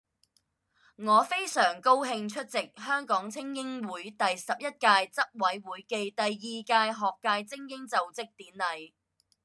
[0.95, 8.93] 我非常高興出席香港菁英會第十一屆執委會暨第二屆學界菁英就職典禮